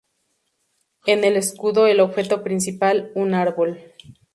En 1.05 1.23
el 1.23 1.35
escudo 1.37 1.85
el 1.85 1.99
objeto 1.99 2.41
principal 2.43 3.11
un 3.13 3.35
árbol. 3.35 3.79